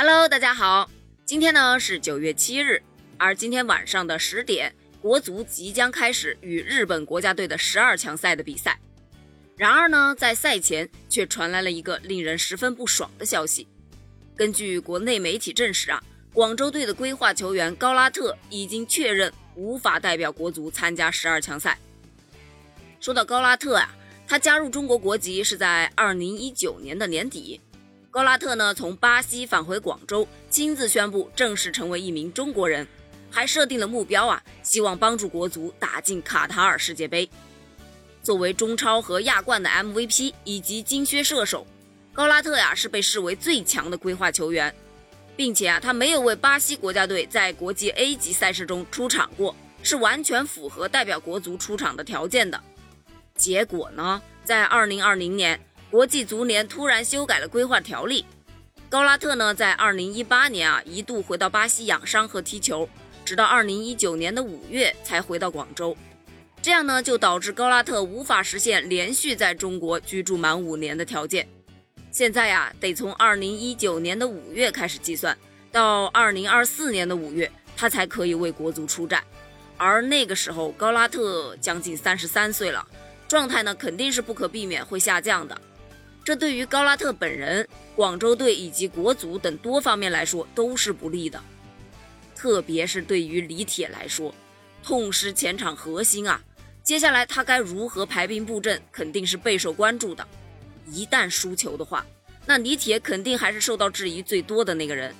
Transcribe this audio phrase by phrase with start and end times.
[0.00, 0.88] Hello，大家好，
[1.24, 2.80] 今天呢是九月七日，
[3.16, 8.78] 而今天晚上的十点，国足即将开始与日本国家队的十二强赛的比赛。
[9.56, 13.66] 然而呢，在赛前却传来了一个令人十分不爽的消息。
[14.36, 16.00] 根据国内媒体证实啊，
[16.32, 21.76] 广州队的规划球员高拉特已经确认无法代表国足参加十二强赛。
[23.00, 23.92] 说到高拉特啊。
[24.30, 27.58] 他加入中国国籍是在二零一九年的年底，
[28.10, 32.86] 高拉特呢从巴西返回广州，亲自宣布正式成为一名中国人，
[33.30, 37.28] 还设定了目标啊，希望帮助国足打进卡塔尔世界杯。
[38.22, 41.66] 作为中超和亚冠的 MVP 以及金靴射手，
[42.14, 44.74] 高拉特呀是被视为最强的规划球员，
[45.36, 52.58] 并且啊他没有为巴西国家队在国际 A 级赛事中出场过，是完全符合代表国足出场的条件的。
[53.36, 58.24] 结果呢，在二零二零年，国际足联突然修改了规划条例。
[58.90, 62.88] 高拉特呢，在二零一八年啊，一度回到巴西养伤和踢球，
[63.24, 65.96] 直到二零一九年的五月才回到广州。
[66.60, 71.48] 这样呢，就导致高拉特无法实现连续在中国居住满五年的条件。
[72.10, 75.36] 现在呀，得从二零一九年的五月开始计算，
[75.70, 79.22] 到二零二四年的五月，他才可以为国足出战。
[79.76, 82.86] 而那个时候，高拉特将近三十三岁了。
[83.28, 85.60] 状态呢，肯定是不可避免会下降的。
[86.28, 91.42] 这对于高拉特本人、广州队以及国足等多方面来说都是不利的。
[92.36, 94.34] 特别是对于李铁来说，
[94.82, 96.38] 痛失前场核心啊，
[96.82, 100.28] 接下来他该如何排兵布阵，肯定是备受关注的。
[100.92, 102.04] 一旦输球的话，
[102.44, 105.14] 那李铁肯定还是受到质疑最多的那个人。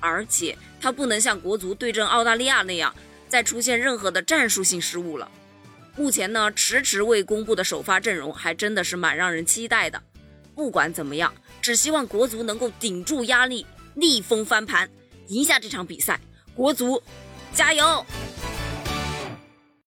[0.00, 2.92] 而且他不能像国足对阵澳大利亚那样，
[3.28, 5.30] 再出现任何的战术性失误了。
[5.94, 10.02] 目前呢，迟迟未公布的首发阵容还真的是蛮让人期待的。
[10.60, 14.90] 不管怎么样，只希望国足能够顶住压力，逆风翻盘，
[15.28, 16.20] 赢下这场比赛。
[16.54, 17.02] 国足，
[17.54, 18.04] 加油！